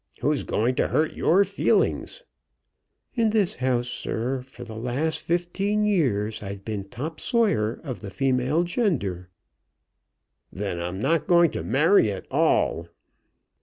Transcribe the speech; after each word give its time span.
"Who's 0.21 0.43
going 0.43 0.73
to 0.77 0.87
hurt 0.87 1.13
your 1.13 1.45
feelings?" 1.45 2.23
"In 3.13 3.29
this 3.29 3.53
house, 3.57 3.87
sir, 3.87 4.41
for 4.41 4.63
the 4.63 4.75
last 4.75 5.19
fifteen 5.19 5.85
years 5.85 6.41
I've 6.41 6.65
been 6.65 6.85
top 6.89 7.19
sawyer 7.19 7.79
of 7.83 7.99
the 7.99 8.09
female 8.09 8.63
gender." 8.63 9.29
"Then 10.51 10.81
I'm 10.81 10.99
not 10.99 11.27
to 11.27 11.61
marry 11.63 12.11
at 12.11 12.25
all." 12.31 12.87